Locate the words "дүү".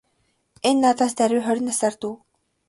2.01-2.13